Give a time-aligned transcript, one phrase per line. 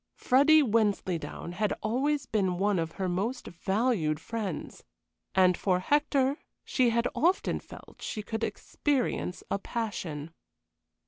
[0.15, 4.83] Freddy Wensleydown had always been one of her most valued friends,
[5.35, 10.33] and for Hector she had often felt she could experience a passion.